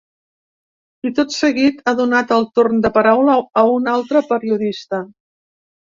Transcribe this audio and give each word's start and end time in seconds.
I 1.07 1.11
tot 1.19 1.35
seguit 1.35 1.83
ha 1.85 1.93
donat 2.01 2.33
el 2.37 2.47
torn 2.61 2.81
de 2.87 2.93
paraula 2.97 3.37
a 3.63 3.67
un 3.75 3.93
altre 3.95 4.27
periodista. 4.33 5.03